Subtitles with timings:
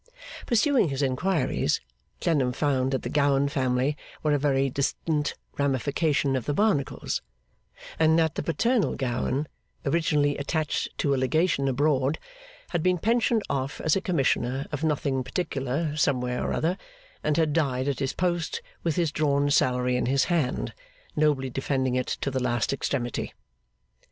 [0.47, 1.79] Pursuing his inquiries,
[2.21, 7.21] Clennam found that the Gowan family were a very distant ramification of the Barnacles;
[7.99, 9.47] and that the paternal Gowan,
[9.85, 12.17] originally attached to a legation abroad,
[12.69, 16.79] had been pensioned off as a Commissioner of nothing particular somewhere or other,
[17.23, 20.73] and had died at his post with his drawn salary in his hand,
[21.15, 23.35] nobly defending it to the last extremity.